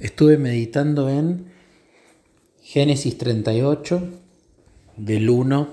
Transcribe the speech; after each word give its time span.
Estuve 0.00 0.38
meditando 0.38 1.10
en 1.10 1.52
Génesis 2.62 3.18
38, 3.18 4.00
del 4.96 5.28
1 5.28 5.68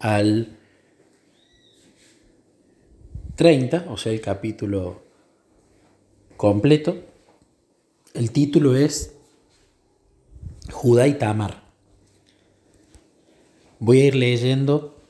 al 0.00 0.58
30, 3.36 3.86
o 3.88 3.96
sea, 3.96 4.12
el 4.12 4.20
capítulo 4.20 5.02
completo. 6.36 6.94
El 8.12 8.32
título 8.32 8.76
es 8.76 9.14
Judá 10.70 11.08
y 11.08 11.14
Tamar. 11.14 11.62
Voy 13.78 14.02
a 14.02 14.04
ir 14.08 14.14
leyendo 14.14 15.00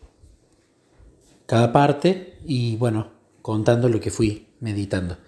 cada 1.46 1.72
parte 1.72 2.38
y 2.44 2.76
bueno, 2.76 3.10
contando 3.42 3.88
lo 3.88 3.98
que 3.98 4.12
fui 4.12 4.46
meditando. 4.60 5.18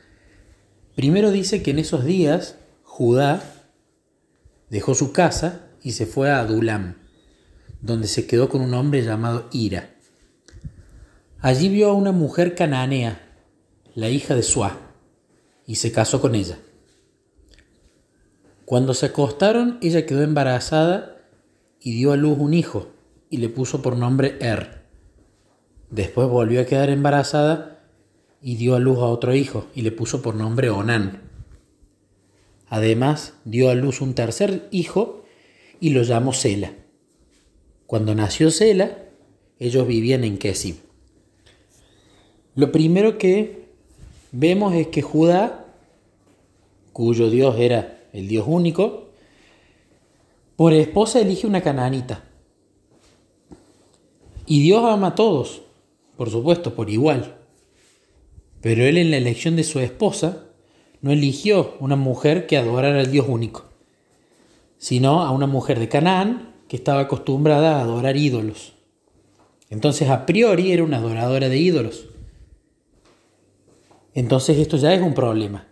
Primero 0.95 1.31
dice 1.31 1.63
que 1.63 1.71
en 1.71 1.79
esos 1.79 2.05
días 2.05 2.57
Judá 2.83 3.43
dejó 4.69 4.95
su 4.95 5.13
casa 5.13 5.67
y 5.83 5.93
se 5.93 6.07
fue 6.07 6.31
a 6.31 6.41
Adulam, 6.41 6.97
donde 7.81 8.07
se 8.09 8.27
quedó 8.27 8.49
con 8.49 8.61
un 8.61 8.75
hombre 8.75 9.03
llamado 9.03 9.49
Ira. 9.53 9.95
Allí 11.41 11.69
vio 11.69 11.91
a 11.91 11.95
una 11.95 12.13
mujer 12.13 12.55
cananea, 12.55 13.21
la 13.95 14.11
hija 14.11 14.35
de 14.35 14.43
Suá, 14.43 14.79
y 15.67 15.77
se 15.77 15.91
casó 15.93 16.21
con 16.21 16.35
ella. 16.35 16.59
Cuando 18.67 18.93
se 18.93 19.07
acostaron, 19.07 19.79
ella 19.81 20.07
quedó 20.07 20.23
embarazada 20.23 21.17
y 21.81 21.95
dio 21.95 22.13
a 22.13 22.17
luz 22.17 22.39
un 22.39 22.53
hijo, 22.53 22.91
y 23.31 23.39
le 23.39 23.49
puso 23.49 23.81
por 23.81 23.97
nombre 23.97 24.37
Er. 24.41 24.85
Después 25.91 26.29
volvió 26.29 26.61
a 26.61 26.67
quedar 26.67 26.91
embarazada 26.91 27.80
y 28.43 28.57
dio 28.57 28.75
a 28.75 28.79
luz 28.79 28.99
a 28.99 29.07
otro 29.07 29.35
hijo 29.35 29.67
y 29.75 29.83
le 29.83 29.93
puso 29.93 30.23
por 30.23 30.35
nombre 30.35 30.71
Onán. 30.71 31.23
Además, 32.69 33.35
dio 33.45 33.69
a 33.69 33.75
luz 33.75 34.01
un 34.01 34.15
tercer 34.15 34.69
hijo 34.71 35.25
y 35.81 35.91
lo 35.91 36.03
llamó 36.03 36.33
Sela. 36.33 36.73
Cuando 37.87 38.15
nació 38.15 38.51
Sela, 38.51 38.99
ellos 39.59 39.87
vivían 39.87 40.25
en 40.25 40.39
Kesim. 40.39 40.77
Lo 42.55 42.71
primero 42.73 43.19
que 43.19 43.65
vemos 44.33 44.75
es 44.75 44.89
que 44.89 45.03
Judá, 45.03 45.67
cuyo 46.93 47.31
Dios 47.31 47.57
era 47.59 47.99
el 48.13 48.29
Dios 48.29 48.45
único, 48.47 49.09
por 50.57 50.73
esposa 50.73 51.21
elige 51.21 51.47
una 51.47 51.63
cananita. 51.63 52.25
Y 54.47 54.63
Dios 54.63 54.85
ama 54.85 55.09
a 55.09 55.15
todos, 55.15 55.63
por 56.17 56.31
supuesto, 56.31 56.75
por 56.75 56.91
igual. 56.91 57.40
Pero 58.61 58.85
él 58.85 58.99
en 58.99 59.11
la 59.11 59.17
elección 59.17 59.57
de 59.57 59.65
su 59.65 59.81
esposa 59.81 60.45
no 61.01 61.13
eligió 61.13 61.77
una 61.81 61.97
mujer 61.97 62.47
que 62.47 62.59
adorara 62.59 63.01
al 63.01 63.11
Dios 63.11 63.27
único, 63.29 63.65
sino 64.79 65.23
a 65.23 65.31
una 65.31 65.47
mujer 65.47 65.79
de 65.79 65.89
Canaán 65.89 66.55
que 66.69 66.77
estaba 66.77 67.01
acostumbrada 67.01 67.79
a 67.79 67.83
adorar 67.83 68.17
ídolos. 68.17 68.75
Entonces 69.71 70.11
a 70.11 70.27
priori 70.27 70.73
era 70.73 70.85
una 70.85 70.99
adoradora 70.99 71.49
de 71.49 71.59
ídolos. 71.59 72.07
Entonces 74.15 74.59
esto 74.59 74.77
ya 74.77 74.93
es 74.93 75.01
un 75.01 75.15
problema. 75.15 75.67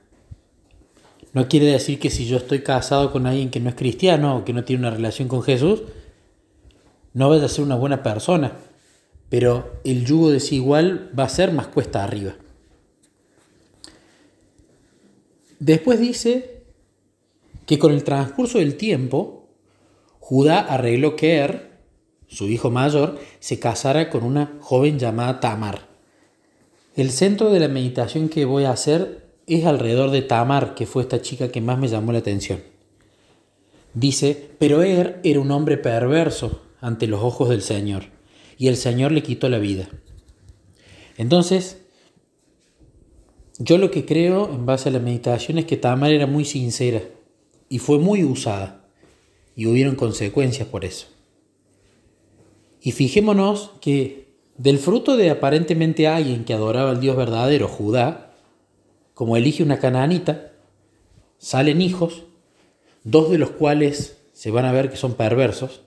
No 1.34 1.48
quiere 1.48 1.66
decir 1.66 1.98
que 1.98 2.10
si 2.10 2.26
yo 2.26 2.38
estoy 2.38 2.62
casado 2.62 3.12
con 3.12 3.26
alguien 3.26 3.50
que 3.50 3.60
no 3.60 3.68
es 3.68 3.74
cristiano 3.74 4.36
o 4.36 4.44
que 4.44 4.52
no 4.52 4.64
tiene 4.64 4.80
una 4.80 4.90
relación 4.90 5.28
con 5.28 5.42
Jesús, 5.42 5.82
no 7.12 7.28
vaya 7.28 7.44
a 7.44 7.48
ser 7.48 7.64
una 7.64 7.76
buena 7.76 8.02
persona. 8.02 8.52
Pero 9.28 9.80
el 9.84 10.06
yugo 10.06 10.30
desigual 10.30 11.10
va 11.18 11.24
a 11.24 11.28
ser 11.28 11.52
más 11.52 11.66
cuesta 11.66 12.02
arriba. 12.02 12.34
Después 15.58 15.98
dice 15.98 16.62
que 17.66 17.78
con 17.78 17.92
el 17.92 18.04
transcurso 18.04 18.58
del 18.58 18.76
tiempo, 18.76 19.48
Judá 20.20 20.60
arregló 20.60 21.16
que 21.16 21.36
Er, 21.36 21.78
su 22.28 22.48
hijo 22.48 22.70
mayor, 22.70 23.18
se 23.40 23.58
casara 23.58 24.10
con 24.10 24.24
una 24.24 24.58
joven 24.60 24.98
llamada 24.98 25.40
Tamar. 25.40 25.88
El 26.94 27.10
centro 27.10 27.50
de 27.50 27.60
la 27.60 27.68
meditación 27.68 28.28
que 28.28 28.44
voy 28.44 28.64
a 28.64 28.72
hacer 28.72 29.26
es 29.46 29.64
alrededor 29.64 30.10
de 30.10 30.22
Tamar, 30.22 30.74
que 30.74 30.86
fue 30.86 31.02
esta 31.02 31.22
chica 31.22 31.48
que 31.48 31.60
más 31.60 31.78
me 31.78 31.88
llamó 31.88 32.12
la 32.12 32.18
atención. 32.18 32.62
Dice, 33.94 34.50
pero 34.58 34.82
Er 34.82 35.20
era 35.24 35.40
un 35.40 35.50
hombre 35.50 35.78
perverso 35.78 36.62
ante 36.80 37.06
los 37.06 37.22
ojos 37.22 37.48
del 37.48 37.62
Señor, 37.62 38.04
y 38.58 38.68
el 38.68 38.76
Señor 38.76 39.12
le 39.12 39.22
quitó 39.22 39.48
la 39.48 39.58
vida. 39.58 39.88
Entonces, 41.16 41.80
yo 43.58 43.76
lo 43.76 43.90
que 43.90 44.06
creo 44.06 44.48
en 44.52 44.66
base 44.66 44.88
a 44.88 44.92
la 44.92 45.00
meditación 45.00 45.58
es 45.58 45.64
que 45.64 45.76
Tamar 45.76 46.12
era 46.12 46.26
muy 46.26 46.44
sincera 46.44 47.02
y 47.68 47.80
fue 47.80 47.98
muy 47.98 48.22
usada 48.22 48.84
y 49.56 49.66
hubieron 49.66 49.96
consecuencias 49.96 50.68
por 50.68 50.84
eso. 50.84 51.08
Y 52.80 52.92
fijémonos 52.92 53.72
que 53.80 54.28
del 54.56 54.78
fruto 54.78 55.16
de 55.16 55.30
aparentemente 55.30 56.06
alguien 56.06 56.44
que 56.44 56.54
adoraba 56.54 56.90
al 56.90 57.00
Dios 57.00 57.16
verdadero, 57.16 57.66
Judá, 57.66 58.36
como 59.14 59.36
elige 59.36 59.64
una 59.64 59.80
cananita, 59.80 60.52
salen 61.38 61.82
hijos, 61.82 62.26
dos 63.02 63.28
de 63.30 63.38
los 63.38 63.50
cuales 63.50 64.18
se 64.32 64.52
van 64.52 64.66
a 64.66 64.72
ver 64.72 64.88
que 64.88 64.96
son 64.96 65.14
perversos, 65.14 65.82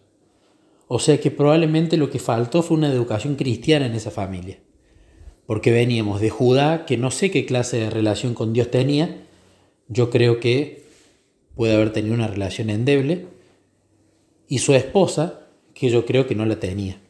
o 0.90 1.00
sea 1.00 1.22
que 1.22 1.32
probablemente 1.32 1.96
lo 1.96 2.09
que 2.09 2.20
faltó 2.20 2.64
fue 2.64 2.76
una 2.76 2.92
educación 2.92 3.36
cristiana 3.36 3.86
en 3.86 3.94
esa 3.94 4.12
familia 4.12 4.59
porque 5.52 5.74
veníamos 5.74 6.22
de 6.22 6.30
Judá, 6.30 6.86
que 6.86 6.96
no 6.96 7.12
sé 7.12 7.30
qué 7.30 7.46
clase 7.46 7.76
de 7.76 7.90
relación 7.90 8.34
con 8.34 8.54
Dios 8.54 8.72
tenía, 8.72 9.18
yo 9.90 10.10
creo 10.10 10.40
que 10.40 10.86
puede 11.58 11.74
haber 11.74 11.92
tenido 11.92 12.16
una 12.16 12.28
relación 12.28 12.70
endeble, 12.70 13.28
y 14.48 14.60
su 14.60 14.74
esposa, 14.76 15.42
que 15.74 15.90
yo 15.90 16.06
creo 16.06 16.26
que 16.26 16.36
no 16.36 16.46
la 16.46 16.58
tenía. 16.58 17.02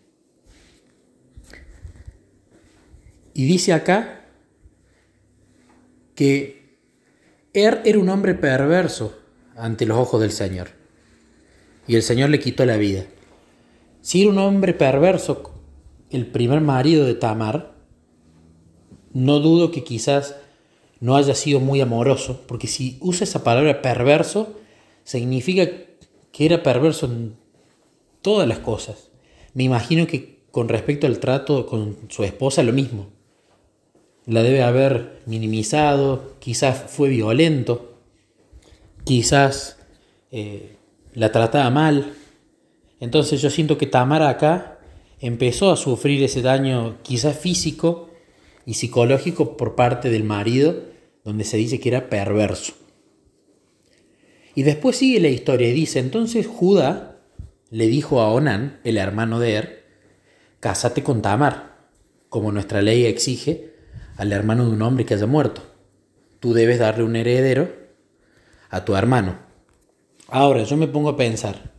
Y 3.35 3.45
dice 3.45 3.73
acá 3.73 4.25
que 6.15 6.79
Er 7.53 7.83
era 7.85 7.99
un 7.99 8.09
hombre 8.09 8.33
perverso 8.33 9.19
ante 9.55 9.85
los 9.85 9.99
ojos 9.99 10.19
del 10.19 10.31
Señor, 10.31 10.69
y 11.85 11.95
el 11.95 12.01
Señor 12.01 12.31
le 12.31 12.39
quitó 12.39 12.65
la 12.65 12.77
vida. 12.77 13.05
Si 14.01 14.23
era 14.23 14.31
un 14.31 14.39
hombre 14.39 14.73
perverso, 14.73 15.61
el 16.09 16.25
primer 16.25 16.61
marido 16.61 17.05
de 17.05 17.13
Tamar, 17.13 17.70
no 19.13 19.39
dudo 19.39 19.71
que 19.71 19.83
quizás 19.83 20.35
no 20.99 21.15
haya 21.15 21.35
sido 21.35 21.59
muy 21.59 21.81
amoroso, 21.81 22.41
porque 22.47 22.67
si 22.67 22.97
usa 23.01 23.23
esa 23.23 23.43
palabra 23.43 23.81
perverso, 23.81 24.55
significa 25.03 25.67
que 26.31 26.45
era 26.45 26.63
perverso 26.63 27.07
en 27.07 27.35
todas 28.21 28.47
las 28.47 28.59
cosas. 28.59 29.09
Me 29.53 29.63
imagino 29.63 30.07
que 30.07 30.41
con 30.51 30.69
respecto 30.69 31.07
al 31.07 31.19
trato 31.19 31.65
con 31.65 31.97
su 32.09 32.23
esposa 32.23 32.61
lo 32.63 32.73
mismo. 32.73 33.07
La 34.25 34.43
debe 34.43 34.61
haber 34.61 35.21
minimizado, 35.25 36.35
quizás 36.39 36.85
fue 36.87 37.09
violento, 37.09 37.95
quizás 39.03 39.77
eh, 40.31 40.75
la 41.13 41.31
trataba 41.31 41.69
mal. 41.71 42.13
Entonces 42.99 43.41
yo 43.41 43.49
siento 43.49 43.77
que 43.77 43.87
Tamara 43.87 44.29
acá 44.29 44.79
empezó 45.19 45.71
a 45.71 45.77
sufrir 45.77 46.23
ese 46.23 46.41
daño 46.41 46.97
quizás 47.01 47.37
físico, 47.37 48.10
y 48.65 48.75
psicológico 48.75 49.57
por 49.57 49.75
parte 49.75 50.09
del 50.09 50.23
marido, 50.23 50.83
donde 51.23 51.43
se 51.43 51.57
dice 51.57 51.79
que 51.79 51.89
era 51.89 52.09
perverso. 52.09 52.73
Y 54.55 54.63
después 54.63 54.97
sigue 54.97 55.19
la 55.19 55.29
historia 55.29 55.69
y 55.69 55.73
dice, 55.73 55.99
entonces 55.99 56.47
Judá 56.47 57.21
le 57.69 57.87
dijo 57.87 58.19
a 58.19 58.31
Onán, 58.31 58.79
el 58.83 58.97
hermano 58.97 59.39
de 59.39 59.53
Er, 59.53 59.85
cásate 60.59 61.03
con 61.03 61.21
Tamar, 61.21 61.77
como 62.29 62.51
nuestra 62.51 62.81
ley 62.81 63.05
exige 63.05 63.73
al 64.17 64.31
hermano 64.33 64.65
de 64.65 64.71
un 64.71 64.81
hombre 64.81 65.05
que 65.05 65.13
haya 65.13 65.25
muerto. 65.25 65.61
Tú 66.39 66.53
debes 66.53 66.79
darle 66.79 67.03
un 67.03 67.15
heredero 67.15 67.71
a 68.69 68.83
tu 68.83 68.95
hermano. 68.95 69.39
Ahora 70.27 70.63
yo 70.63 70.75
me 70.77 70.87
pongo 70.87 71.09
a 71.09 71.17
pensar, 71.17 71.71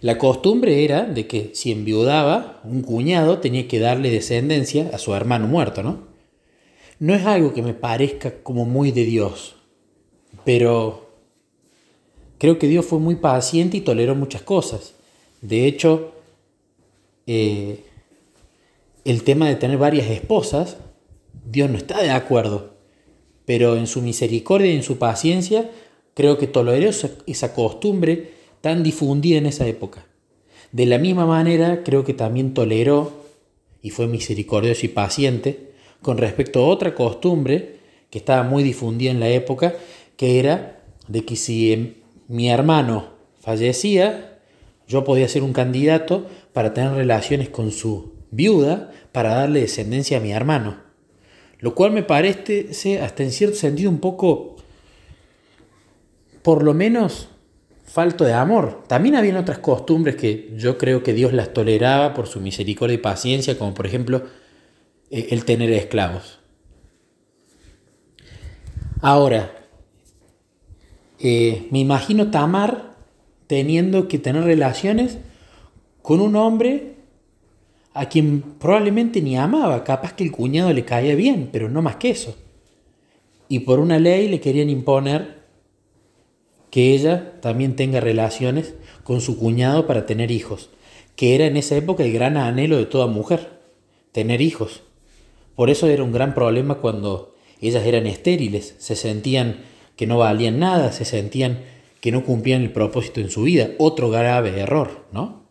la 0.00 0.16
costumbre 0.16 0.84
era 0.84 1.04
de 1.04 1.26
que 1.26 1.50
si 1.54 1.72
enviudaba 1.72 2.60
un 2.64 2.82
cuñado 2.82 3.38
tenía 3.38 3.66
que 3.66 3.80
darle 3.80 4.10
descendencia 4.10 4.90
a 4.92 4.98
su 4.98 5.14
hermano 5.14 5.46
muerto, 5.46 5.82
¿no? 5.82 6.07
No 7.00 7.14
es 7.14 7.24
algo 7.26 7.54
que 7.54 7.62
me 7.62 7.74
parezca 7.74 8.42
como 8.42 8.64
muy 8.64 8.90
de 8.90 9.04
Dios, 9.04 9.54
pero 10.44 11.10
creo 12.38 12.58
que 12.58 12.66
Dios 12.66 12.84
fue 12.86 12.98
muy 12.98 13.16
paciente 13.16 13.76
y 13.76 13.82
toleró 13.82 14.16
muchas 14.16 14.42
cosas. 14.42 14.94
De 15.40 15.66
hecho, 15.66 16.12
eh, 17.28 17.84
el 19.04 19.22
tema 19.22 19.48
de 19.48 19.54
tener 19.54 19.78
varias 19.78 20.10
esposas, 20.10 20.76
Dios 21.48 21.70
no 21.70 21.78
está 21.78 22.02
de 22.02 22.10
acuerdo, 22.10 22.74
pero 23.44 23.76
en 23.76 23.86
su 23.86 24.02
misericordia 24.02 24.72
y 24.72 24.76
en 24.76 24.82
su 24.82 24.98
paciencia, 24.98 25.70
creo 26.14 26.36
que 26.36 26.48
toleró 26.48 26.90
esa 27.26 27.54
costumbre 27.54 28.32
tan 28.60 28.82
difundida 28.82 29.38
en 29.38 29.46
esa 29.46 29.68
época. 29.68 30.04
De 30.72 30.84
la 30.84 30.98
misma 30.98 31.26
manera, 31.26 31.84
creo 31.84 32.04
que 32.04 32.12
también 32.12 32.54
toleró 32.54 33.12
y 33.82 33.90
fue 33.90 34.08
misericordioso 34.08 34.84
y 34.84 34.88
paciente 34.88 35.67
con 36.02 36.18
respecto 36.18 36.60
a 36.60 36.68
otra 36.68 36.94
costumbre 36.94 37.78
que 38.10 38.18
estaba 38.18 38.42
muy 38.42 38.62
difundida 38.62 39.10
en 39.10 39.20
la 39.20 39.28
época, 39.28 39.74
que 40.16 40.38
era 40.38 40.80
de 41.08 41.24
que 41.24 41.36
si 41.36 42.02
mi 42.28 42.50
hermano 42.50 43.10
fallecía, 43.40 44.38
yo 44.86 45.04
podía 45.04 45.28
ser 45.28 45.42
un 45.42 45.52
candidato 45.52 46.26
para 46.52 46.72
tener 46.74 46.92
relaciones 46.92 47.48
con 47.48 47.70
su 47.70 48.14
viuda 48.30 48.90
para 49.12 49.34
darle 49.34 49.60
descendencia 49.60 50.18
a 50.18 50.20
mi 50.20 50.32
hermano. 50.32 50.78
Lo 51.60 51.74
cual 51.74 51.92
me 51.92 52.02
parece 52.02 53.00
hasta 53.02 53.22
en 53.22 53.32
cierto 53.32 53.56
sentido 53.56 53.90
un 53.90 53.98
poco, 53.98 54.56
por 56.42 56.62
lo 56.62 56.72
menos, 56.72 57.28
falto 57.84 58.24
de 58.24 58.34
amor. 58.34 58.84
También 58.86 59.16
habían 59.16 59.36
otras 59.36 59.58
costumbres 59.58 60.16
que 60.16 60.52
yo 60.56 60.78
creo 60.78 61.02
que 61.02 61.14
Dios 61.14 61.32
las 61.32 61.52
toleraba 61.52 62.14
por 62.14 62.28
su 62.28 62.40
misericordia 62.40 62.94
y 62.94 62.98
paciencia, 62.98 63.58
como 63.58 63.74
por 63.74 63.86
ejemplo 63.86 64.18
eh, 64.18 64.22
el 65.10 65.44
tener 65.44 65.70
esclavos. 65.70 66.38
Ahora, 69.00 69.52
eh, 71.20 71.68
me 71.70 71.78
imagino 71.78 72.30
Tamar 72.30 72.96
teniendo 73.46 74.08
que 74.08 74.18
tener 74.18 74.44
relaciones 74.44 75.18
con 76.02 76.20
un 76.20 76.36
hombre 76.36 76.94
a 77.94 78.08
quien 78.08 78.42
probablemente 78.42 79.20
ni 79.22 79.36
amaba, 79.36 79.82
capaz 79.84 80.12
que 80.12 80.24
el 80.24 80.30
cuñado 80.30 80.72
le 80.72 80.84
caía 80.84 81.14
bien, 81.14 81.48
pero 81.52 81.68
no 81.68 81.82
más 81.82 81.96
que 81.96 82.10
eso. 82.10 82.36
Y 83.48 83.60
por 83.60 83.80
una 83.80 83.98
ley 83.98 84.28
le 84.28 84.40
querían 84.40 84.70
imponer 84.70 85.38
que 86.70 86.94
ella 86.94 87.40
también 87.40 87.76
tenga 87.76 88.00
relaciones 88.00 88.74
con 89.02 89.20
su 89.20 89.38
cuñado 89.38 89.86
para 89.86 90.06
tener 90.06 90.30
hijos, 90.30 90.70
que 91.16 91.34
era 91.34 91.46
en 91.46 91.56
esa 91.56 91.76
época 91.76 92.04
el 92.04 92.12
gran 92.12 92.36
anhelo 92.36 92.76
de 92.76 92.86
toda 92.86 93.06
mujer, 93.06 93.58
tener 94.12 94.40
hijos. 94.40 94.82
Por 95.58 95.70
eso 95.70 95.88
era 95.88 96.04
un 96.04 96.12
gran 96.12 96.36
problema 96.36 96.76
cuando 96.76 97.34
ellas 97.60 97.84
eran 97.84 98.06
estériles, 98.06 98.76
se 98.78 98.94
sentían 98.94 99.64
que 99.96 100.06
no 100.06 100.18
valían 100.18 100.60
nada, 100.60 100.92
se 100.92 101.04
sentían 101.04 101.64
que 102.00 102.12
no 102.12 102.24
cumplían 102.24 102.62
el 102.62 102.70
propósito 102.70 103.18
en 103.18 103.28
su 103.28 103.42
vida. 103.42 103.70
Otro 103.76 104.08
grave 104.08 104.56
error, 104.60 105.06
¿no? 105.10 105.48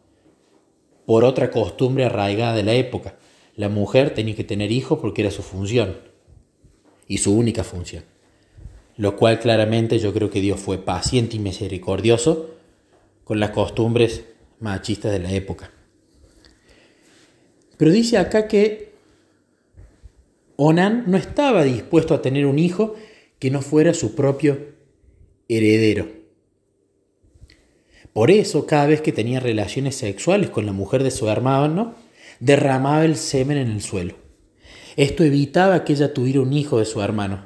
Por 1.05 1.25
otra 1.25 1.51
costumbre 1.51 2.05
arraigada 2.05 2.55
de 2.55 2.63
la 2.63 2.71
época. 2.71 3.17
La 3.57 3.67
mujer 3.67 4.13
tenía 4.13 4.33
que 4.33 4.45
tener 4.45 4.71
hijos 4.71 4.99
porque 4.99 5.23
era 5.23 5.29
su 5.29 5.41
función 5.41 5.97
y 7.05 7.17
su 7.17 7.35
única 7.35 7.65
función. 7.65 8.05
Lo 8.95 9.17
cual 9.17 9.41
claramente 9.41 9.99
yo 9.99 10.13
creo 10.13 10.29
que 10.29 10.39
Dios 10.39 10.57
fue 10.57 10.77
paciente 10.77 11.35
y 11.35 11.39
misericordioso 11.39 12.51
con 13.25 13.41
las 13.41 13.49
costumbres 13.49 14.23
machistas 14.61 15.11
de 15.11 15.19
la 15.19 15.33
época. 15.33 15.69
Pero 17.75 17.91
dice 17.91 18.17
acá 18.17 18.47
que 18.47 18.86
Onan 20.57 21.03
no 21.07 21.17
estaba 21.17 21.63
dispuesto 21.63 22.15
a 22.15 22.21
tener 22.21 22.47
un 22.47 22.57
hijo 22.57 22.95
que 23.39 23.51
no 23.51 23.61
fuera 23.61 23.93
su 23.93 24.15
propio 24.15 24.57
heredero. 25.47 26.07
Por 28.11 28.31
eso, 28.31 28.65
cada 28.65 28.87
vez 28.87 29.01
que 29.01 29.11
tenía 29.11 29.39
relaciones 29.39 29.95
sexuales 29.95 30.49
con 30.49 30.65
la 30.65 30.73
mujer 30.73 31.03
de 31.03 31.11
su 31.11 31.29
hermano, 31.29 31.93
derramaba 32.39 33.05
el 33.05 33.15
semen 33.15 33.57
en 33.59 33.69
el 33.69 33.81
suelo. 33.81 34.15
Esto 34.95 35.23
evitaba 35.23 35.83
que 35.83 35.93
ella 35.93 36.11
tuviera 36.11 36.41
un 36.41 36.51
hijo 36.53 36.79
de 36.79 36.85
su 36.85 37.03
hermano. 37.03 37.45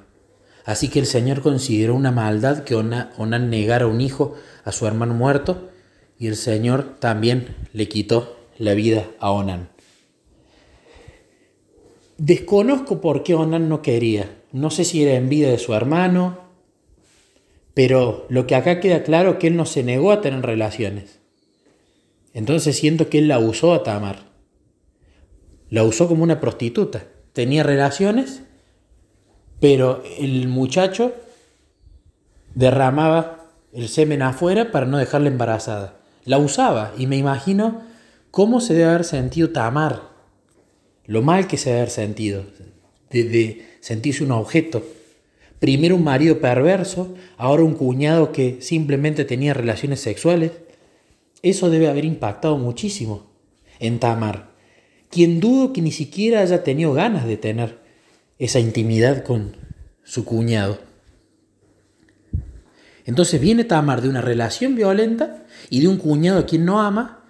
Así 0.64 0.88
que 0.88 1.00
el 1.00 1.06
Señor 1.06 1.42
consideró 1.42 1.96
una 1.96 2.12
maldad 2.12 2.64
que 2.64 2.76
Onan 2.76 3.50
negara 3.50 3.88
un 3.88 4.00
hijo 4.00 4.36
a 4.64 4.72
su 4.72 4.88
hermano 4.88 5.14
muerto, 5.14 5.70
y 6.18 6.28
el 6.28 6.38
Señor 6.38 6.96
también 7.00 7.56
le 7.74 7.90
quitó 7.90 8.38
la 8.58 8.74
vida 8.74 9.08
a 9.20 9.32
Onan. 9.32 9.70
Desconozco 12.24 13.02
por 13.02 13.24
qué 13.24 13.34
Onan 13.34 13.68
no 13.68 13.82
quería. 13.82 14.30
No 14.52 14.70
sé 14.70 14.84
si 14.84 15.02
era 15.02 15.16
envidia 15.16 15.50
de 15.50 15.58
su 15.58 15.74
hermano, 15.74 16.38
pero 17.74 18.28
lo 18.30 18.46
que 18.46 18.54
acá 18.54 18.80
queda 18.80 19.02
claro 19.02 19.32
es 19.32 19.36
que 19.38 19.48
él 19.48 19.56
no 19.56 19.66
se 19.66 19.82
negó 19.82 20.12
a 20.12 20.22
tener 20.22 20.44
relaciones. 20.44 21.18
Entonces 22.36 22.78
siento 22.78 23.10
que 23.10 23.18
él 23.18 23.28
la 23.28 23.40
usó 23.40 23.74
a 23.74 23.82
Tamar. 23.82 24.20
La 25.72 25.84
usó 25.84 26.08
como 26.08 26.22
una 26.22 26.40
prostituta. 26.40 27.06
Tenía 27.34 27.64
relaciones, 27.64 28.44
pero 29.60 30.04
el 30.20 30.48
muchacho 30.48 31.14
derramaba 32.54 33.48
el 33.74 33.90
semen 33.90 34.22
afuera 34.22 34.70
para 34.72 34.86
no 34.86 35.00
dejarla 35.00 35.30
embarazada. 35.30 35.96
La 36.26 36.38
usaba 36.38 36.94
y 37.00 37.08
me 37.08 37.18
imagino 37.18 37.82
cómo 38.30 38.62
se 38.62 38.76
debe 38.76 38.90
haber 38.90 39.06
sentido 39.06 39.50
Tamar 39.50 40.11
lo 41.12 41.22
mal 41.22 41.46
que 41.46 41.58
se 41.58 41.72
debe 41.72 41.82
haber 41.82 41.92
sentido, 41.92 42.46
de, 43.10 43.66
sentirse 43.82 44.24
un 44.24 44.32
objeto. 44.32 44.82
Primero 45.60 45.98
un 45.98 46.06
marido 46.06 46.40
perverso, 46.40 47.14
ahora 47.36 47.64
un 47.64 47.74
cuñado 47.74 48.32
que 48.32 48.62
simplemente 48.62 49.26
tenía 49.26 49.54
relaciones 49.54 50.00
sexuales. 50.00 50.54
Eso 51.42 51.70
debe 51.70 51.90
haber 51.90 52.06
impactado 52.06 52.58
muchísimo 52.58 53.30
en 53.80 54.00
Tamar, 54.00 54.52
quien 55.10 55.42
dudo 55.42 55.74
que 55.74 55.82
ni 55.82 55.92
siquiera 55.92 56.40
haya 56.40 56.64
tenido 56.64 56.94
ganas 56.94 57.28
de 57.28 57.36
tener 57.36 57.80
esa 58.40 58.62
intimidad 58.62 59.26
con 59.26 59.58
su 60.06 60.24
cuñado. 60.24 60.80
Entonces 63.06 63.42
viene 63.42 63.66
Tamar 63.66 64.02
de 64.02 64.08
una 64.08 64.22
relación 64.22 64.76
violenta 64.76 65.44
y 65.70 65.82
de 65.82 65.90
un 65.90 65.98
cuñado 65.98 66.40
a 66.40 66.46
quien 66.46 66.64
no 66.64 66.80
ama, 66.80 67.26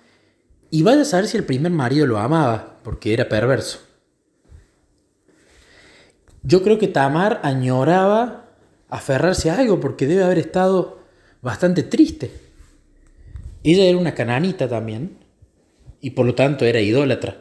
y 0.69 0.83
vaya 0.83 1.01
a 1.01 1.05
saber 1.05 1.27
si 1.27 1.37
el 1.37 1.45
primer 1.45 1.71
marido 1.71 2.05
lo 2.05 2.19
amaba, 2.19 2.70
porque 2.83 3.13
era 3.13 3.29
perverso. 3.29 3.79
Yo 6.43 6.63
creo 6.63 6.79
que 6.79 6.87
Tamar 6.87 7.39
añoraba 7.43 8.49
aferrarse 8.89 9.49
a 9.49 9.59
algo 9.59 9.79
porque 9.79 10.07
debe 10.07 10.23
haber 10.23 10.39
estado 10.39 10.99
bastante 11.41 11.83
triste. 11.83 12.31
Ella 13.63 13.83
era 13.83 13.97
una 13.97 14.15
cananita 14.15 14.67
también 14.67 15.17
y 16.01 16.11
por 16.11 16.25
lo 16.25 16.35
tanto 16.35 16.65
era 16.65 16.81
idólatra. 16.81 17.37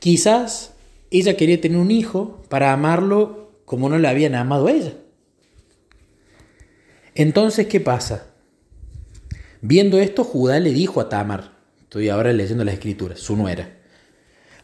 Quizás 0.00 0.74
ella 1.10 1.36
quería 1.36 1.60
tener 1.60 1.78
un 1.78 1.90
hijo 1.90 2.42
para 2.48 2.72
amarlo 2.72 3.52
como 3.64 3.88
no 3.88 3.98
le 3.98 4.08
habían 4.08 4.34
amado 4.34 4.66
a 4.66 4.72
ella. 4.72 4.94
Entonces, 7.14 7.68
¿qué 7.68 7.80
pasa? 7.80 8.26
Viendo 9.62 9.98
esto, 9.98 10.24
Judá 10.24 10.58
le 10.58 10.72
dijo 10.72 11.00
a 11.00 11.08
Tamar, 11.08 11.52
estoy 11.80 12.08
ahora 12.08 12.32
leyendo 12.32 12.64
las 12.64 12.74
escrituras, 12.74 13.20
su 13.20 13.36
nuera, 13.36 13.73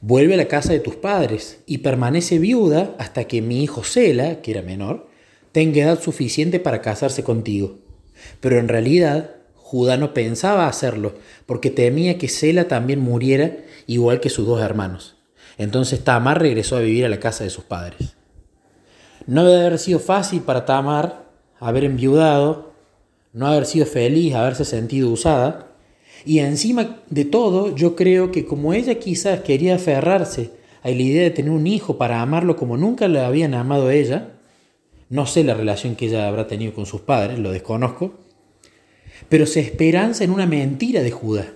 Vuelve 0.02 0.34
a 0.34 0.36
la 0.38 0.48
casa 0.48 0.72
de 0.72 0.80
tus 0.80 0.96
padres 0.96 1.60
y 1.66 1.78
permanece 1.78 2.38
viuda 2.38 2.94
hasta 2.98 3.24
que 3.24 3.42
mi 3.42 3.62
hijo 3.62 3.84
Sela, 3.84 4.40
que 4.40 4.52
era 4.52 4.62
menor, 4.62 5.08
tenga 5.52 5.82
edad 5.82 6.00
suficiente 6.00 6.58
para 6.58 6.80
casarse 6.80 7.22
contigo. 7.22 7.78
Pero 8.40 8.58
en 8.58 8.68
realidad 8.68 9.36
Judá 9.54 9.98
no 9.98 10.14
pensaba 10.14 10.66
hacerlo 10.68 11.14
porque 11.44 11.70
temía 11.70 12.16
que 12.16 12.28
Sela 12.28 12.66
también 12.66 13.00
muriera 13.00 13.58
igual 13.86 14.20
que 14.20 14.30
sus 14.30 14.46
dos 14.46 14.62
hermanos. 14.62 15.16
Entonces 15.58 16.02
Tamar 16.02 16.40
regresó 16.40 16.76
a 16.76 16.80
vivir 16.80 17.04
a 17.04 17.10
la 17.10 17.20
casa 17.20 17.44
de 17.44 17.50
sus 17.50 17.64
padres. 17.64 18.16
No 19.26 19.44
debe 19.44 19.66
haber 19.66 19.78
sido 19.78 19.98
fácil 19.98 20.40
para 20.40 20.64
Tamar 20.64 21.30
haber 21.58 21.84
enviudado, 21.84 22.72
no 23.34 23.46
haber 23.46 23.66
sido 23.66 23.84
feliz, 23.84 24.34
haberse 24.34 24.64
sentido 24.64 25.10
usada, 25.10 25.69
y 26.24 26.40
encima 26.40 27.02
de 27.08 27.24
todo, 27.24 27.74
yo 27.74 27.96
creo 27.96 28.30
que 28.30 28.44
como 28.44 28.74
ella 28.74 28.98
quizás 28.98 29.40
quería 29.40 29.76
aferrarse 29.76 30.50
a 30.82 30.88
la 30.88 30.94
idea 30.94 31.22
de 31.22 31.30
tener 31.30 31.50
un 31.50 31.66
hijo 31.66 31.98
para 31.98 32.20
amarlo 32.20 32.56
como 32.56 32.76
nunca 32.76 33.08
le 33.08 33.20
habían 33.20 33.54
amado 33.54 33.88
a 33.88 33.94
ella, 33.94 34.34
no 35.08 35.26
sé 35.26 35.44
la 35.44 35.54
relación 35.54 35.96
que 35.96 36.06
ella 36.06 36.28
habrá 36.28 36.46
tenido 36.46 36.74
con 36.74 36.86
sus 36.86 37.00
padres, 37.00 37.38
lo 37.38 37.50
desconozco, 37.50 38.14
pero 39.28 39.46
se 39.46 39.60
esperanza 39.60 40.24
en 40.24 40.30
una 40.30 40.46
mentira 40.46 41.02
de 41.02 41.10
Judá, 41.10 41.52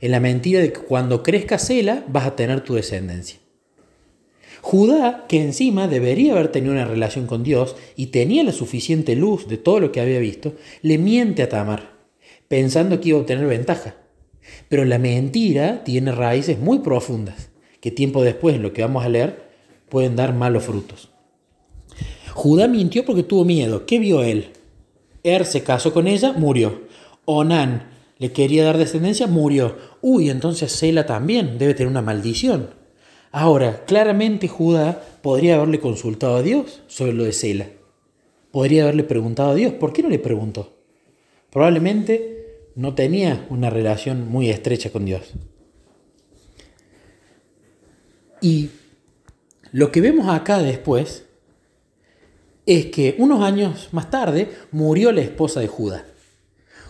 en 0.00 0.10
la 0.10 0.20
mentira 0.20 0.60
de 0.60 0.72
que 0.72 0.80
cuando 0.80 1.22
crezca 1.22 1.58
Sela 1.58 2.04
vas 2.08 2.26
a 2.26 2.36
tener 2.36 2.62
tu 2.62 2.74
descendencia. 2.74 3.38
Judá, 4.60 5.26
que 5.28 5.40
encima 5.40 5.88
debería 5.88 6.32
haber 6.32 6.48
tenido 6.48 6.72
una 6.72 6.84
relación 6.84 7.26
con 7.26 7.42
Dios 7.42 7.76
y 7.96 8.06
tenía 8.06 8.42
la 8.42 8.52
suficiente 8.52 9.16
luz 9.16 9.48
de 9.48 9.56
todo 9.56 9.80
lo 9.80 9.92
que 9.92 10.00
había 10.00 10.18
visto, 10.18 10.54
le 10.82 10.98
miente 10.98 11.42
a 11.42 11.48
Tamar 11.48 11.97
pensando 12.48 13.00
que 13.00 13.10
iba 13.10 13.18
a 13.18 13.20
obtener 13.20 13.46
ventaja. 13.46 13.94
Pero 14.68 14.84
la 14.84 14.98
mentira 14.98 15.84
tiene 15.84 16.12
raíces 16.12 16.58
muy 16.58 16.80
profundas, 16.80 17.50
que 17.80 17.90
tiempo 17.90 18.22
después, 18.22 18.56
en 18.56 18.62
lo 18.62 18.72
que 18.72 18.82
vamos 18.82 19.04
a 19.04 19.08
leer, 19.08 19.48
pueden 19.88 20.16
dar 20.16 20.34
malos 20.34 20.64
frutos. 20.64 21.10
Judá 22.32 22.68
mintió 22.68 23.04
porque 23.04 23.22
tuvo 23.22 23.44
miedo. 23.44 23.86
¿Qué 23.86 23.98
vio 23.98 24.22
él? 24.22 24.50
Er 25.22 25.44
se 25.44 25.62
casó 25.62 25.92
con 25.92 26.06
ella, 26.06 26.32
murió. 26.32 26.82
Onán 27.24 27.90
le 28.18 28.32
quería 28.32 28.64
dar 28.64 28.78
descendencia, 28.78 29.26
murió. 29.26 29.76
Uy, 30.00 30.30
entonces 30.30 30.72
Sela 30.72 31.06
también 31.06 31.58
debe 31.58 31.74
tener 31.74 31.90
una 31.90 32.02
maldición. 32.02 32.70
Ahora, 33.30 33.84
claramente 33.84 34.48
Judá 34.48 35.02
podría 35.22 35.56
haberle 35.56 35.80
consultado 35.80 36.36
a 36.36 36.42
Dios 36.42 36.82
sobre 36.86 37.12
lo 37.12 37.24
de 37.24 37.32
Sela. 37.32 37.66
Podría 38.50 38.84
haberle 38.84 39.04
preguntado 39.04 39.50
a 39.50 39.54
Dios. 39.54 39.74
¿Por 39.74 39.92
qué 39.92 40.02
no 40.02 40.08
le 40.08 40.18
preguntó? 40.18 40.76
Probablemente 41.50 42.37
no 42.78 42.94
tenía 42.94 43.44
una 43.50 43.70
relación 43.70 44.30
muy 44.30 44.50
estrecha 44.50 44.90
con 44.90 45.04
Dios. 45.04 45.32
Y 48.40 48.70
lo 49.72 49.90
que 49.90 50.00
vemos 50.00 50.28
acá 50.28 50.62
después 50.62 51.24
es 52.66 52.86
que 52.86 53.16
unos 53.18 53.42
años 53.42 53.88
más 53.90 54.10
tarde 54.10 54.52
murió 54.70 55.10
la 55.10 55.22
esposa 55.22 55.58
de 55.58 55.66
Judá. 55.66 56.06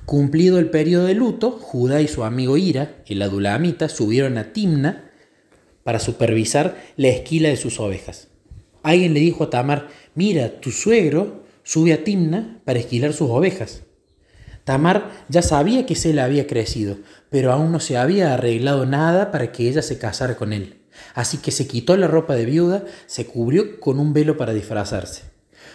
Cumplido 0.04 0.59
el 0.59 0.68
periodo 0.68 1.07
de 1.07 1.14
luto, 1.14 1.52
Judá 1.52 2.02
y 2.02 2.09
su 2.09 2.23
amigo 2.23 2.59
Ira, 2.59 2.97
el 3.07 3.23
adulamita, 3.23 3.88
subieron 3.88 4.37
a 4.37 4.52
Timna 4.52 5.11
para 5.85 6.00
supervisar 6.00 6.76
la 6.97 7.09
esquila 7.09 7.49
de 7.49 7.57
sus 7.57 7.80
ovejas. 7.80 8.28
Alguien 8.83 9.14
le 9.14 9.21
dijo 9.21 9.45
a 9.45 9.50
Tamar, 9.50 9.88
mira, 10.14 10.61
tu 10.61 10.71
suegro 10.71 11.45
sube 11.62 11.95
a 11.95 12.04
Timna 12.04 12.61
para 12.66 12.78
esquilar 12.78 13.14
sus 13.14 13.30
ovejas. 13.30 13.85
Tamar 14.69 15.25
ya 15.31 15.41
sabía 15.41 15.87
que 15.87 15.95
se 15.95 16.13
le 16.13 16.21
había 16.21 16.47
crecido, 16.47 16.99
pero 17.31 17.53
aún 17.53 17.73
no 17.73 17.81
se 17.81 17.97
había 17.97 18.35
arreglado 18.35 18.85
nada 18.85 19.31
para 19.31 19.51
que 19.51 19.67
ella 19.67 19.81
se 19.81 19.97
casara 19.97 20.37
con 20.37 20.53
él. 20.53 20.77
Así 21.15 21.39
que 21.39 21.53
se 21.53 21.67
quitó 21.67 21.97
la 21.97 22.07
ropa 22.07 22.35
de 22.35 22.45
viuda, 22.45 22.85
se 23.07 23.25
cubrió 23.25 23.81
con 23.81 23.99
un 23.99 24.13
velo 24.13 24.37
para 24.37 24.53
disfrazarse. 24.53 25.23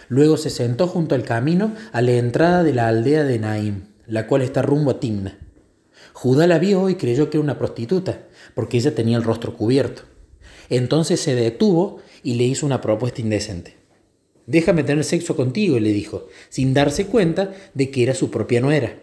Luego 0.06 0.36
se 0.36 0.48
sentó 0.48 0.86
junto 0.86 1.16
al 1.16 1.24
camino 1.24 1.74
a 1.90 2.02
la 2.02 2.12
entrada 2.12 2.62
de 2.62 2.72
la 2.72 2.86
aldea 2.86 3.24
de 3.24 3.40
Naim, 3.40 3.86
la 4.06 4.28
cual 4.28 4.42
está 4.42 4.62
rumbo 4.62 4.92
a 4.92 5.00
Timna. 5.00 5.40
Judá 6.12 6.46
la 6.46 6.60
vio 6.60 6.88
y 6.88 6.94
creyó 6.94 7.30
que 7.30 7.38
era 7.38 7.42
una 7.42 7.58
prostituta, 7.58 8.20
porque 8.54 8.76
ella 8.76 8.94
tenía 8.94 9.16
el 9.16 9.24
rostro 9.24 9.56
cubierto. 9.56 10.02
Entonces 10.70 11.18
se 11.18 11.34
detuvo 11.34 11.98
y 12.22 12.34
le 12.34 12.44
hizo 12.44 12.64
una 12.64 12.80
propuesta 12.80 13.20
indecente. 13.20 13.76
Déjame 14.46 14.84
tener 14.84 15.04
sexo 15.04 15.36
contigo, 15.36 15.78
le 15.78 15.92
dijo, 15.92 16.28
sin 16.48 16.74
darse 16.74 17.06
cuenta 17.06 17.52
de 17.72 17.90
que 17.90 18.02
era 18.02 18.14
su 18.14 18.30
propia 18.30 18.60
nuera. 18.60 18.98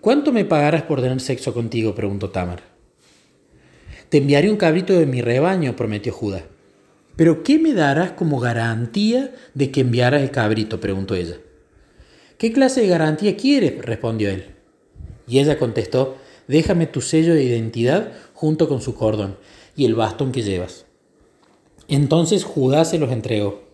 ¿Cuánto 0.00 0.32
me 0.32 0.44
pagarás 0.44 0.82
por 0.82 1.00
tener 1.00 1.20
sexo 1.20 1.52
contigo? 1.54 1.94
preguntó 1.94 2.30
Tamar. 2.30 2.62
Te 4.08 4.18
enviaré 4.18 4.50
un 4.50 4.56
cabrito 4.56 4.92
de 4.92 5.06
mi 5.06 5.20
rebaño, 5.22 5.74
prometió 5.74 6.12
Judá. 6.12 6.44
¿Pero 7.16 7.42
qué 7.42 7.58
me 7.58 7.72
darás 7.74 8.12
como 8.12 8.40
garantía 8.40 9.34
de 9.54 9.70
que 9.70 9.80
enviarás 9.80 10.22
el 10.22 10.30
cabrito? 10.30 10.80
preguntó 10.80 11.14
ella. 11.14 11.36
¿Qué 12.38 12.52
clase 12.52 12.82
de 12.82 12.88
garantía 12.88 13.36
quieres? 13.36 13.84
respondió 13.84 14.30
él. 14.30 14.46
Y 15.26 15.38
ella 15.38 15.58
contestó, 15.58 16.16
déjame 16.48 16.86
tu 16.86 17.00
sello 17.00 17.34
de 17.34 17.44
identidad 17.44 18.12
junto 18.34 18.68
con 18.68 18.80
su 18.80 18.94
cordón 18.94 19.36
y 19.76 19.84
el 19.84 19.94
bastón 19.94 20.32
que 20.32 20.42
llevas. 20.42 20.84
Entonces 21.88 22.44
Judá 22.44 22.84
se 22.84 22.98
los 22.98 23.12
entregó. 23.12 23.71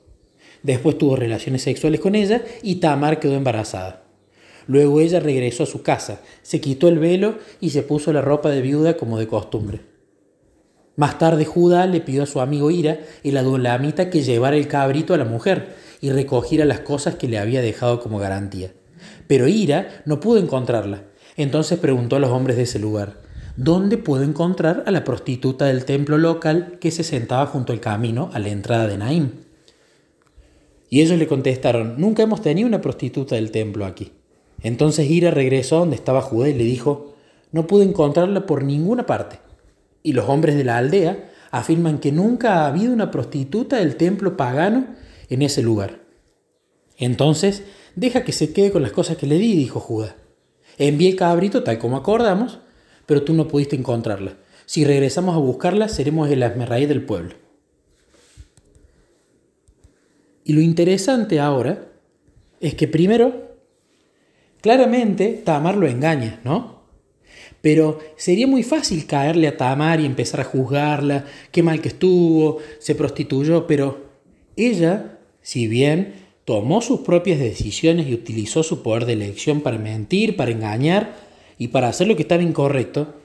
Después 0.62 0.98
tuvo 0.98 1.16
relaciones 1.16 1.62
sexuales 1.62 2.00
con 2.00 2.14
ella 2.14 2.42
y 2.62 2.76
Tamar 2.76 3.20
quedó 3.20 3.34
embarazada. 3.34 4.04
Luego 4.66 5.00
ella 5.00 5.18
regresó 5.18 5.62
a 5.62 5.66
su 5.66 5.82
casa, 5.82 6.20
se 6.42 6.60
quitó 6.60 6.88
el 6.88 6.98
velo 6.98 7.38
y 7.60 7.70
se 7.70 7.82
puso 7.82 8.12
la 8.12 8.20
ropa 8.20 8.50
de 8.50 8.60
viuda 8.60 8.96
como 8.96 9.18
de 9.18 9.26
costumbre. 9.26 9.80
Más 10.98 11.18
tarde 11.18 11.44
Judá 11.44 11.86
le 11.86 12.00
pidió 12.00 12.24
a 12.24 12.26
su 12.26 12.40
amigo 12.40 12.70
Ira, 12.70 12.98
el 13.22 13.36
adulamita, 13.36 14.10
que 14.10 14.22
llevara 14.22 14.56
el 14.56 14.68
cabrito 14.68 15.14
a 15.14 15.16
la 15.16 15.24
mujer 15.24 15.76
y 16.00 16.10
recogiera 16.10 16.64
las 16.64 16.80
cosas 16.80 17.14
que 17.14 17.28
le 17.28 17.38
había 17.38 17.62
dejado 17.62 18.00
como 18.00 18.18
garantía. 18.18 18.72
Pero 19.26 19.46
Ira 19.46 20.02
no 20.06 20.18
pudo 20.18 20.38
encontrarla. 20.38 21.04
Entonces 21.36 21.78
preguntó 21.78 22.16
a 22.16 22.18
los 22.18 22.30
hombres 22.30 22.56
de 22.56 22.64
ese 22.64 22.80
lugar, 22.80 23.20
¿dónde 23.56 23.96
puedo 23.96 24.24
encontrar 24.24 24.82
a 24.86 24.90
la 24.90 25.04
prostituta 25.04 25.66
del 25.66 25.84
templo 25.84 26.18
local 26.18 26.78
que 26.80 26.90
se 26.90 27.04
sentaba 27.04 27.46
junto 27.46 27.72
al 27.72 27.78
camino 27.80 28.30
a 28.34 28.40
la 28.40 28.48
entrada 28.48 28.88
de 28.88 28.98
Naim? 28.98 29.30
Y 30.90 31.02
ellos 31.02 31.18
le 31.18 31.26
contestaron, 31.26 31.96
nunca 31.98 32.22
hemos 32.22 32.42
tenido 32.42 32.66
una 32.66 32.80
prostituta 32.80 33.34
del 33.34 33.50
templo 33.50 33.84
aquí. 33.84 34.12
Entonces 34.62 35.10
Ira 35.10 35.30
regresó 35.30 35.76
a 35.76 35.80
donde 35.80 35.96
estaba 35.96 36.22
Judá 36.22 36.48
y 36.48 36.54
le 36.54 36.64
dijo, 36.64 37.14
no 37.52 37.66
pude 37.66 37.84
encontrarla 37.84 38.46
por 38.46 38.64
ninguna 38.64 39.06
parte. 39.06 39.38
Y 40.02 40.12
los 40.12 40.28
hombres 40.28 40.56
de 40.56 40.64
la 40.64 40.78
aldea 40.78 41.30
afirman 41.50 41.98
que 41.98 42.12
nunca 42.12 42.60
ha 42.60 42.66
habido 42.68 42.92
una 42.92 43.10
prostituta 43.10 43.76
del 43.76 43.96
templo 43.96 44.36
pagano 44.36 44.86
en 45.28 45.42
ese 45.42 45.62
lugar. 45.62 46.00
Entonces, 46.96 47.62
deja 47.94 48.24
que 48.24 48.32
se 48.32 48.52
quede 48.52 48.72
con 48.72 48.82
las 48.82 48.92
cosas 48.92 49.16
que 49.16 49.26
le 49.26 49.38
di, 49.38 49.54
dijo 49.54 49.80
Judá. 49.80 50.16
Envié 50.78 51.10
el 51.10 51.16
cabrito 51.16 51.62
tal 51.62 51.78
como 51.78 51.96
acordamos, 51.96 52.58
pero 53.06 53.22
tú 53.22 53.34
no 53.34 53.48
pudiste 53.48 53.76
encontrarla. 53.76 54.36
Si 54.66 54.84
regresamos 54.84 55.34
a 55.34 55.38
buscarla, 55.38 55.88
seremos 55.88 56.30
el 56.30 56.42
asmerraíz 56.42 56.88
del 56.88 57.04
pueblo. 57.04 57.34
Y 60.48 60.54
lo 60.54 60.62
interesante 60.62 61.40
ahora 61.40 61.92
es 62.58 62.72
que 62.72 62.88
primero, 62.88 63.54
claramente 64.62 65.42
Tamar 65.44 65.76
lo 65.76 65.86
engaña, 65.86 66.40
¿no? 66.42 66.84
Pero 67.60 67.98
sería 68.16 68.46
muy 68.46 68.62
fácil 68.62 69.04
caerle 69.04 69.46
a 69.46 69.58
Tamar 69.58 70.00
y 70.00 70.06
empezar 70.06 70.40
a 70.40 70.44
juzgarla, 70.44 71.26
qué 71.52 71.62
mal 71.62 71.82
que 71.82 71.88
estuvo, 71.88 72.60
se 72.78 72.94
prostituyó, 72.94 73.66
pero 73.66 74.06
ella, 74.56 75.18
si 75.42 75.68
bien 75.68 76.14
tomó 76.46 76.80
sus 76.80 77.00
propias 77.00 77.40
decisiones 77.40 78.06
y 78.06 78.14
utilizó 78.14 78.62
su 78.62 78.82
poder 78.82 79.04
de 79.04 79.12
elección 79.12 79.60
para 79.60 79.76
mentir, 79.76 80.34
para 80.34 80.50
engañar 80.50 81.14
y 81.58 81.68
para 81.68 81.88
hacer 81.88 82.08
lo 82.08 82.16
que 82.16 82.22
estaba 82.22 82.42
incorrecto, 82.42 83.16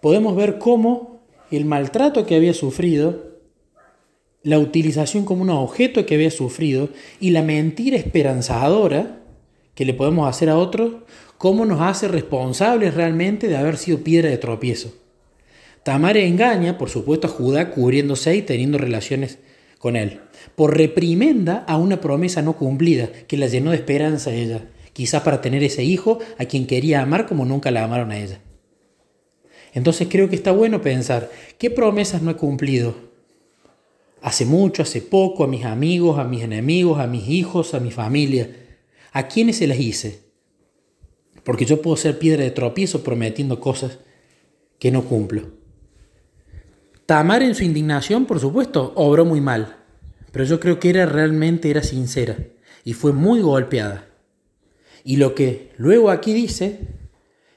podemos 0.00 0.36
ver 0.36 0.58
cómo 0.58 1.22
el 1.50 1.64
maltrato 1.64 2.24
que 2.24 2.36
había 2.36 2.54
sufrido 2.54 3.31
la 4.42 4.58
utilización 4.58 5.24
como 5.24 5.42
un 5.42 5.50
objeto 5.50 6.04
que 6.06 6.14
había 6.14 6.30
sufrido 6.30 6.88
y 7.20 7.30
la 7.30 7.42
mentira 7.42 7.96
esperanzadora 7.96 9.20
que 9.74 9.84
le 9.84 9.94
podemos 9.94 10.28
hacer 10.28 10.50
a 10.50 10.58
otros, 10.58 10.94
cómo 11.38 11.64
nos 11.64 11.80
hace 11.80 12.08
responsables 12.08 12.94
realmente 12.94 13.48
de 13.48 13.56
haber 13.56 13.76
sido 13.76 13.98
piedra 13.98 14.30
de 14.30 14.38
tropiezo. 14.38 14.94
Tamar 15.82 16.16
engaña, 16.16 16.78
por 16.78 16.90
supuesto, 16.90 17.26
a 17.26 17.30
Judá 17.30 17.70
cubriéndose 17.70 18.36
y 18.36 18.42
teniendo 18.42 18.78
relaciones 18.78 19.38
con 19.78 19.96
él, 19.96 20.20
por 20.54 20.76
reprimenda 20.76 21.64
a 21.66 21.76
una 21.76 22.00
promesa 22.00 22.42
no 22.42 22.52
cumplida 22.52 23.10
que 23.26 23.36
la 23.36 23.48
llenó 23.48 23.70
de 23.70 23.78
esperanza 23.78 24.30
a 24.30 24.34
ella, 24.34 24.68
quizás 24.92 25.22
para 25.22 25.40
tener 25.40 25.64
ese 25.64 25.82
hijo 25.82 26.18
a 26.38 26.44
quien 26.44 26.66
quería 26.66 27.02
amar 27.02 27.26
como 27.26 27.44
nunca 27.44 27.70
la 27.70 27.82
amaron 27.84 28.12
a 28.12 28.18
ella. 28.18 28.40
Entonces 29.74 30.06
creo 30.10 30.28
que 30.28 30.36
está 30.36 30.52
bueno 30.52 30.82
pensar, 30.82 31.30
¿qué 31.58 31.70
promesas 31.70 32.22
no 32.22 32.30
he 32.30 32.36
cumplido? 32.36 33.11
Hace 34.22 34.46
mucho, 34.46 34.82
hace 34.82 35.02
poco, 35.02 35.44
a 35.44 35.48
mis 35.48 35.64
amigos, 35.64 36.18
a 36.18 36.24
mis 36.24 36.42
enemigos, 36.42 36.98
a 37.00 37.06
mis 37.06 37.28
hijos, 37.28 37.74
a 37.74 37.80
mi 37.80 37.90
familia. 37.90 38.48
¿A 39.12 39.28
quiénes 39.28 39.56
se 39.56 39.66
las 39.66 39.78
hice? 39.78 40.20
Porque 41.44 41.64
yo 41.64 41.82
puedo 41.82 41.96
ser 41.96 42.18
piedra 42.18 42.44
de 42.44 42.52
tropiezo 42.52 43.02
prometiendo 43.02 43.60
cosas 43.60 43.98
que 44.78 44.90
no 44.90 45.04
cumplo. 45.04 45.50
Tamar 47.04 47.42
en 47.42 47.54
su 47.54 47.64
indignación, 47.64 48.26
por 48.26 48.38
supuesto, 48.40 48.92
obró 48.94 49.24
muy 49.24 49.40
mal, 49.40 49.76
pero 50.30 50.44
yo 50.44 50.60
creo 50.60 50.78
que 50.78 50.88
era 50.88 51.04
realmente 51.04 51.68
era 51.68 51.82
sincera 51.82 52.38
y 52.84 52.92
fue 52.92 53.12
muy 53.12 53.40
golpeada. 53.40 54.08
Y 55.04 55.16
lo 55.16 55.34
que 55.34 55.72
luego 55.76 56.10
aquí 56.10 56.32
dice 56.32 56.78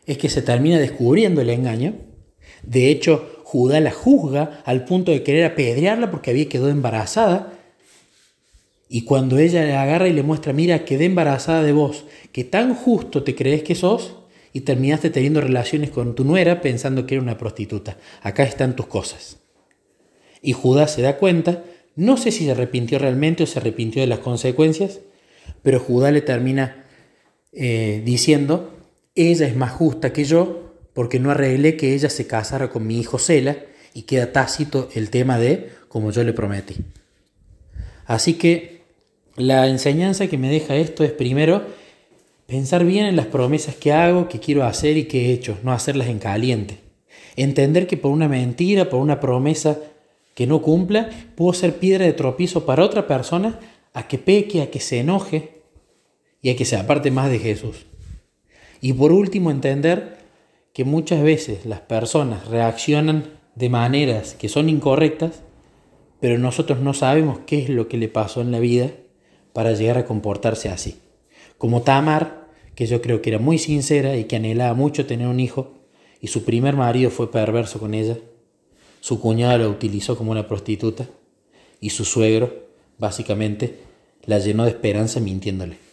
es 0.06 0.18
que 0.18 0.30
se 0.30 0.42
termina 0.42 0.80
descubriendo 0.80 1.42
el 1.42 1.52
engaño. 1.52 1.96
De 2.64 2.90
hecho, 2.90 3.35
Judá 3.56 3.80
la 3.80 3.92
juzga 3.92 4.62
al 4.66 4.84
punto 4.84 5.14
de 5.14 5.24
querer 5.24 5.46
apedrearla 5.46 6.12
porque 6.12 6.30
había 6.30 6.50
quedado 6.50 6.68
embarazada. 6.68 7.54
Y 8.90 9.06
cuando 9.06 9.38
ella 9.38 9.64
le 9.64 9.74
agarra 9.74 10.10
y 10.10 10.14
le 10.14 10.24
muestra, 10.24 10.52
mira, 10.52 10.84
quedé 10.84 11.06
embarazada 11.06 11.64
de 11.64 11.72
vos, 11.72 12.04
que 12.34 12.44
tan 12.44 12.76
justo 12.76 13.24
te 13.24 13.34
crees 13.34 13.64
que 13.64 13.74
sos 13.74 14.18
y 14.52 14.62
terminaste 14.62 15.10
teniendo 15.10 15.40
relaciones 15.40 15.90
con 15.90 16.16
tu 16.16 16.26
nuera 16.26 16.60
pensando 16.60 17.06
que 17.08 17.16
era 17.16 17.24
una 17.24 17.38
prostituta. 17.38 17.98
Acá 18.22 18.44
están 18.44 18.76
tus 18.76 18.88
cosas. 18.88 19.38
Y 20.42 20.52
Judá 20.52 20.90
se 20.90 21.02
da 21.02 21.16
cuenta, 21.16 21.64
no 21.96 22.18
sé 22.18 22.34
si 22.34 22.44
se 22.44 22.52
arrepintió 22.52 23.00
realmente 23.00 23.44
o 23.44 23.48
se 23.48 23.60
arrepintió 23.60 24.02
de 24.02 24.08
las 24.08 24.20
consecuencias, 24.20 25.00
pero 25.64 25.80
Judá 25.80 26.12
le 26.12 26.20
termina 26.20 26.84
eh, 27.54 28.02
diciendo, 28.04 28.74
ella 29.16 29.48
es 29.48 29.56
más 29.56 29.72
justa 29.72 30.12
que 30.12 30.26
yo 30.26 30.75
porque 30.96 31.20
no 31.20 31.30
arreglé 31.30 31.78
que 31.78 31.94
ella 31.94 32.10
se 32.10 32.26
casara 32.26 32.70
con 32.70 32.88
mi 32.88 32.98
hijo 32.98 33.20
Sela 33.20 33.58
y 33.94 34.04
queda 34.04 34.32
tácito 34.32 34.90
el 34.96 35.12
tema 35.12 35.38
de 35.38 35.70
como 35.90 36.10
yo 36.10 36.24
le 36.24 36.34
prometí. 36.34 36.78
Así 38.06 38.36
que 38.36 38.82
la 39.36 39.68
enseñanza 39.68 40.28
que 40.28 40.38
me 40.38 40.50
deja 40.50 40.76
esto 40.76 41.04
es 41.04 41.12
primero 41.12 41.64
pensar 42.48 42.86
bien 42.86 43.06
en 43.06 43.18
las 43.18 43.26
promesas 43.26 43.76
que 43.76 43.92
hago, 43.92 44.30
que 44.30 44.40
quiero 44.40 44.64
hacer 44.64 44.96
y 44.96 45.04
que 45.04 45.26
he 45.26 45.34
hecho, 45.34 45.58
no 45.64 45.74
hacerlas 45.74 46.08
en 46.08 46.20
caliente. 46.20 46.80
Entender 47.36 47.88
que 47.88 47.98
por 47.98 48.12
una 48.12 48.30
mentira, 48.30 48.90
por 48.90 49.02
una 49.02 49.20
promesa 49.20 49.78
que 50.34 50.48
no 50.48 50.62
cumpla, 50.62 51.10
puedo 51.36 51.54
ser 51.54 51.76
piedra 51.76 52.06
de 52.06 52.14
tropiezo 52.14 52.66
para 52.66 52.86
otra 52.86 53.06
persona 53.06 53.60
a 53.94 54.08
que 54.08 54.18
peque, 54.18 54.62
a 54.62 54.72
que 54.72 54.80
se 54.80 55.00
enoje 55.00 55.62
y 56.42 56.52
a 56.52 56.56
que 56.56 56.64
se 56.64 56.78
aparte 56.78 57.12
más 57.12 57.30
de 57.30 57.40
Jesús. 57.40 57.86
Y 58.80 58.94
por 58.94 59.12
último, 59.12 59.52
entender 59.52 60.25
que 60.76 60.84
muchas 60.84 61.24
veces 61.24 61.66
las 61.66 61.80
personas 61.80 62.50
reaccionan 62.50 63.40
de 63.56 63.70
maneras 63.70 64.36
que 64.36 64.50
son 64.50 64.68
incorrectas, 64.68 65.42
pero 66.20 66.38
nosotros 66.38 66.82
no 66.82 66.94
sabemos 66.94 67.40
qué 67.48 67.60
es 67.60 67.70
lo 67.70 67.88
que 67.88 67.96
le 67.96 68.10
pasó 68.10 68.42
en 68.42 68.52
la 68.52 68.60
vida 68.60 68.92
para 69.54 69.72
llegar 69.72 69.98
a 69.98 70.06
comportarse 70.06 70.68
así. 70.68 71.00
Como 71.58 71.84
Tamar, 71.84 72.50
que 72.76 72.88
yo 72.88 73.02
creo 73.02 73.22
que 73.22 73.30
era 73.30 73.40
muy 73.40 73.58
sincera 73.58 74.18
y 74.18 74.26
que 74.26 74.36
anhelaba 74.36 74.74
mucho 74.74 75.06
tener 75.06 75.30
un 75.30 75.40
hijo, 75.40 75.72
y 76.20 76.28
su 76.28 76.44
primer 76.44 76.76
marido 76.76 77.10
fue 77.10 77.32
perverso 77.32 77.80
con 77.80 77.94
ella, 77.94 78.18
su 79.00 79.22
cuñado 79.22 79.58
la 79.58 79.70
utilizó 79.70 80.18
como 80.18 80.32
una 80.32 80.46
prostituta, 80.46 81.08
y 81.80 81.92
su 81.92 82.04
suegro, 82.04 82.54
básicamente, 82.98 83.80
la 84.26 84.40
llenó 84.40 84.66
de 84.66 84.72
esperanza 84.72 85.22
mintiéndole. 85.22 85.85